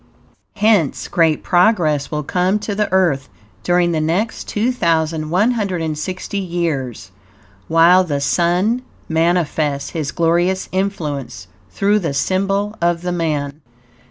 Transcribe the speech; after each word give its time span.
Hence 0.55 1.07
great 1.07 1.43
progress 1.43 2.09
will 2.09 2.23
come 2.23 2.57
to 2.57 2.73
the 2.73 2.91
Earth 2.91 3.29
during 3.61 3.91
the 3.91 4.01
next 4.01 4.47
2,160 4.47 6.39
years, 6.39 7.11
while 7.67 8.03
the 8.03 8.19
Sun 8.19 8.81
manifests 9.07 9.91
his 9.91 10.11
glorious 10.11 10.67
influence 10.71 11.49
through 11.69 11.99
the 11.99 12.15
symbol 12.15 12.75
of 12.81 13.03
the 13.03 13.11
Man. 13.11 13.61